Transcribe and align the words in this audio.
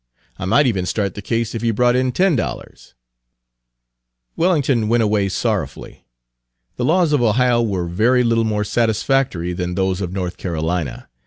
I 0.39 0.45
might 0.45 0.65
even 0.65 0.87
start 0.87 1.13
the 1.13 1.21
case 1.21 1.53
if 1.53 1.61
you 1.61 1.73
brought 1.75 1.95
in 1.95 2.11
ten 2.11 2.35
dollars." 2.35 2.95
Page 4.35 4.37
255 4.37 4.77
Wellington 4.79 4.89
went 4.89 5.03
away 5.03 5.29
sorrowfully. 5.29 6.05
The 6.77 6.85
laws 6.85 7.13
of 7.13 7.21
Ohio 7.21 7.61
were 7.61 7.85
very 7.85 8.23
little 8.23 8.43
more 8.43 8.63
satisfactory 8.63 9.53
than 9.53 9.75
those 9.75 10.01
of 10.01 10.11
North 10.11 10.37
Carolina. 10.37 11.07